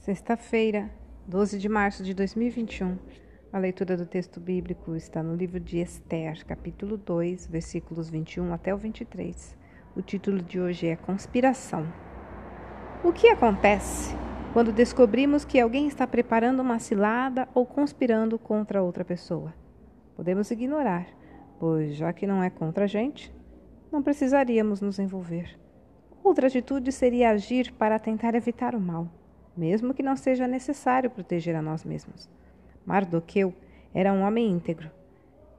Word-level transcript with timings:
Sexta-feira, 0.00 0.90
12 1.26 1.58
de 1.58 1.68
março 1.68 2.02
de 2.02 2.14
2021. 2.14 2.96
A 3.52 3.58
leitura 3.58 3.98
do 3.98 4.06
texto 4.06 4.40
bíblico 4.40 4.96
está 4.96 5.22
no 5.22 5.36
livro 5.36 5.60
de 5.60 5.78
Esther, 5.78 6.42
capítulo 6.46 6.96
2, 6.96 7.46
versículos 7.46 8.08
21 8.08 8.50
até 8.54 8.74
o 8.74 8.78
23. 8.78 9.54
O 9.94 10.00
título 10.00 10.40
de 10.40 10.58
hoje 10.58 10.86
é 10.86 10.96
Conspiração. 10.96 11.86
O 13.04 13.12
que 13.12 13.28
acontece 13.28 14.16
quando 14.54 14.72
descobrimos 14.72 15.44
que 15.44 15.60
alguém 15.60 15.86
está 15.86 16.06
preparando 16.06 16.60
uma 16.60 16.78
cilada 16.78 17.46
ou 17.52 17.66
conspirando 17.66 18.38
contra 18.38 18.82
outra 18.82 19.04
pessoa? 19.04 19.52
Podemos 20.16 20.50
ignorar, 20.50 21.06
pois 21.58 21.94
já 21.94 22.10
que 22.10 22.26
não 22.26 22.42
é 22.42 22.48
contra 22.48 22.84
a 22.84 22.88
gente, 22.88 23.30
não 23.92 24.02
precisaríamos 24.02 24.80
nos 24.80 24.98
envolver. 24.98 25.60
Outra 26.24 26.46
atitude 26.46 26.90
seria 26.90 27.32
agir 27.32 27.70
para 27.74 27.98
tentar 27.98 28.34
evitar 28.34 28.74
o 28.74 28.80
mal 28.80 29.19
mesmo 29.56 29.94
que 29.94 30.02
não 30.02 30.16
seja 30.16 30.46
necessário 30.46 31.10
proteger 31.10 31.54
a 31.54 31.62
nós 31.62 31.84
mesmos. 31.84 32.28
Mardoqueu 32.84 33.54
era 33.92 34.12
um 34.12 34.22
homem 34.22 34.50
íntegro. 34.50 34.90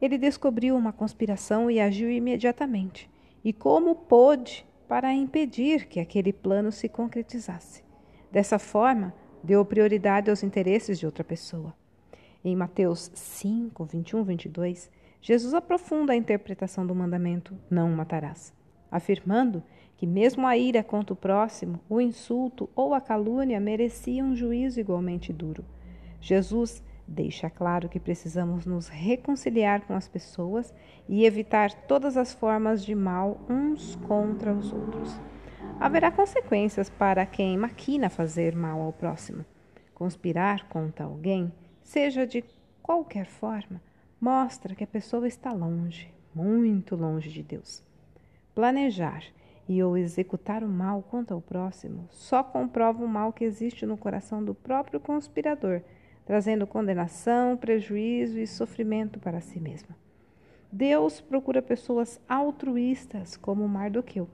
Ele 0.00 0.18
descobriu 0.18 0.76
uma 0.76 0.92
conspiração 0.92 1.70
e 1.70 1.80
agiu 1.80 2.10
imediatamente, 2.10 3.10
e 3.44 3.52
como 3.52 3.94
pôde 3.94 4.66
para 4.88 5.12
impedir 5.12 5.86
que 5.86 6.00
aquele 6.00 6.32
plano 6.32 6.70
se 6.70 6.88
concretizasse. 6.88 7.82
Dessa 8.30 8.58
forma, 8.58 9.14
deu 9.42 9.64
prioridade 9.64 10.30
aos 10.30 10.42
interesses 10.42 10.98
de 10.98 11.06
outra 11.06 11.22
pessoa. 11.22 11.74
Em 12.44 12.54
Mateus 12.56 13.10
5, 13.14 13.84
21, 13.84 14.24
22, 14.24 14.90
Jesus 15.20 15.54
aprofunda 15.54 16.12
a 16.12 16.16
interpretação 16.16 16.86
do 16.86 16.94
mandamento: 16.94 17.56
não 17.70 17.90
matarás, 17.90 18.52
afirmando 18.94 19.60
que 19.96 20.06
mesmo 20.06 20.46
a 20.46 20.56
ira 20.56 20.84
contra 20.84 21.12
o 21.12 21.16
próximo, 21.16 21.80
o 21.88 22.00
insulto 22.00 22.70
ou 22.76 22.94
a 22.94 23.00
calúnia 23.00 23.58
mereciam 23.58 24.28
um 24.28 24.36
juízo 24.36 24.78
igualmente 24.78 25.32
duro. 25.32 25.64
Jesus 26.20 26.80
deixa 27.06 27.50
claro 27.50 27.88
que 27.88 27.98
precisamos 27.98 28.64
nos 28.64 28.86
reconciliar 28.86 29.80
com 29.82 29.94
as 29.94 30.06
pessoas 30.06 30.72
e 31.08 31.26
evitar 31.26 31.72
todas 31.72 32.16
as 32.16 32.32
formas 32.32 32.84
de 32.84 32.94
mal 32.94 33.40
uns 33.50 33.96
contra 34.06 34.52
os 34.52 34.72
outros. 34.72 35.20
Haverá 35.80 36.12
consequências 36.12 36.88
para 36.88 37.26
quem 37.26 37.58
maquina 37.58 38.08
fazer 38.08 38.54
mal 38.54 38.80
ao 38.80 38.92
próximo. 38.92 39.44
Conspirar 39.92 40.68
contra 40.68 41.04
alguém, 41.04 41.52
seja 41.82 42.24
de 42.24 42.44
qualquer 42.80 43.26
forma, 43.26 43.82
mostra 44.20 44.74
que 44.74 44.84
a 44.84 44.86
pessoa 44.86 45.26
está 45.26 45.52
longe, 45.52 46.08
muito 46.32 46.94
longe 46.94 47.28
de 47.28 47.42
Deus. 47.42 47.82
Planejar 48.54 49.24
e 49.68 49.82
ou 49.82 49.96
executar 49.96 50.62
o 50.62 50.68
mal 50.68 51.02
contra 51.02 51.36
o 51.36 51.40
próximo 51.40 52.06
só 52.10 52.42
comprova 52.42 53.04
o 53.04 53.08
mal 53.08 53.32
que 53.32 53.44
existe 53.44 53.84
no 53.84 53.96
coração 53.96 54.44
do 54.44 54.54
próprio 54.54 55.00
conspirador, 55.00 55.80
trazendo 56.24 56.66
condenação, 56.66 57.56
prejuízo 57.56 58.38
e 58.38 58.46
sofrimento 58.46 59.18
para 59.18 59.40
si 59.40 59.58
mesmo. 59.58 59.94
Deus 60.70 61.20
procura 61.20 61.62
pessoas 61.62 62.20
altruístas 62.28 63.36
como 63.36 63.68
Mardoqueu, 63.68 64.28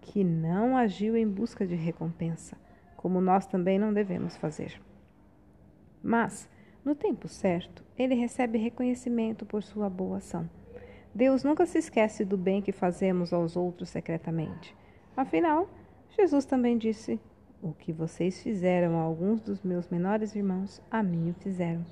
que 0.00 0.22
não 0.22 0.76
agiu 0.76 1.16
em 1.16 1.28
busca 1.28 1.66
de 1.66 1.74
recompensa, 1.74 2.56
como 2.96 3.20
nós 3.20 3.46
também 3.46 3.78
não 3.78 3.92
devemos 3.92 4.36
fazer. 4.36 4.80
Mas, 6.02 6.48
no 6.84 6.94
tempo 6.94 7.26
certo, 7.26 7.84
ele 7.98 8.14
recebe 8.14 8.58
reconhecimento 8.58 9.44
por 9.44 9.62
sua 9.62 9.90
boa 9.90 10.18
ação. 10.18 10.48
Deus 11.16 11.42
nunca 11.42 11.64
se 11.64 11.78
esquece 11.78 12.26
do 12.26 12.36
bem 12.36 12.60
que 12.60 12.72
fazemos 12.72 13.32
aos 13.32 13.56
outros 13.56 13.88
secretamente. 13.88 14.76
Afinal, 15.16 15.66
Jesus 16.14 16.44
também 16.44 16.76
disse: 16.76 17.18
O 17.62 17.72
que 17.72 17.90
vocês 17.90 18.42
fizeram 18.42 18.98
a 18.98 19.00
alguns 19.00 19.40
dos 19.40 19.62
meus 19.62 19.88
menores 19.88 20.36
irmãos, 20.36 20.78
a 20.90 21.02
mim 21.02 21.30
o 21.30 21.34
fizeram. 21.42 21.82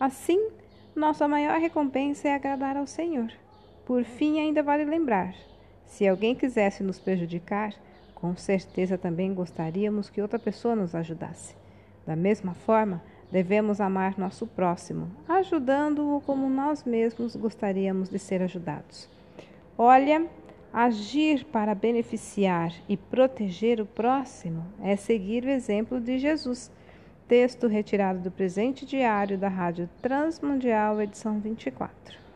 Assim, 0.00 0.48
nossa 0.92 1.28
maior 1.28 1.60
recompensa 1.60 2.26
é 2.26 2.34
agradar 2.34 2.76
ao 2.76 2.84
Senhor. 2.84 3.30
Por 3.86 4.02
fim, 4.02 4.40
ainda 4.40 4.60
vale 4.60 4.84
lembrar: 4.84 5.36
se 5.86 6.08
alguém 6.08 6.34
quisesse 6.34 6.82
nos 6.82 6.98
prejudicar, 6.98 7.72
com 8.12 8.36
certeza 8.36 8.98
também 8.98 9.32
gostaríamos 9.32 10.10
que 10.10 10.20
outra 10.20 10.36
pessoa 10.36 10.74
nos 10.74 10.96
ajudasse. 10.96 11.54
Da 12.04 12.16
mesma 12.16 12.54
forma, 12.54 13.04
Devemos 13.30 13.80
amar 13.80 14.18
nosso 14.18 14.46
próximo, 14.46 15.10
ajudando-o 15.28 16.20
como 16.22 16.48
nós 16.48 16.84
mesmos 16.84 17.36
gostaríamos 17.36 18.08
de 18.08 18.18
ser 18.18 18.42
ajudados. 18.42 19.08
Olha, 19.76 20.26
agir 20.72 21.44
para 21.44 21.74
beneficiar 21.74 22.72
e 22.88 22.96
proteger 22.96 23.80
o 23.80 23.86
próximo 23.86 24.64
é 24.82 24.96
seguir 24.96 25.44
o 25.44 25.50
exemplo 25.50 26.00
de 26.00 26.18
Jesus. 26.18 26.70
Texto 27.28 27.66
retirado 27.66 28.20
do 28.20 28.30
presente 28.30 28.86
diário 28.86 29.36
da 29.36 29.48
Rádio 29.48 29.88
Transmundial, 30.00 31.02
edição 31.02 31.38
24. 31.38 32.27